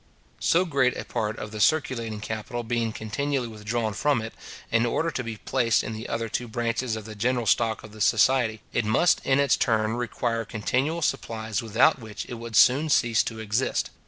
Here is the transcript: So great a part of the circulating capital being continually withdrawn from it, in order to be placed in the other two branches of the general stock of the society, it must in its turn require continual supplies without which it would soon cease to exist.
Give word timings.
So 0.39 0.65
great 0.65 0.97
a 0.97 1.05
part 1.05 1.37
of 1.37 1.51
the 1.51 1.59
circulating 1.59 2.21
capital 2.21 2.63
being 2.63 2.91
continually 2.91 3.47
withdrawn 3.47 3.93
from 3.93 4.19
it, 4.19 4.33
in 4.71 4.83
order 4.83 5.11
to 5.11 5.23
be 5.23 5.37
placed 5.37 5.83
in 5.83 5.93
the 5.93 6.09
other 6.09 6.27
two 6.27 6.47
branches 6.47 6.95
of 6.95 7.05
the 7.05 7.13
general 7.13 7.45
stock 7.45 7.83
of 7.83 7.91
the 7.91 8.01
society, 8.01 8.61
it 8.73 8.83
must 8.83 9.23
in 9.23 9.37
its 9.37 9.55
turn 9.55 9.93
require 9.93 10.43
continual 10.43 11.03
supplies 11.03 11.61
without 11.61 11.99
which 11.99 12.25
it 12.27 12.39
would 12.39 12.55
soon 12.55 12.89
cease 12.89 13.21
to 13.25 13.37
exist. 13.37 13.91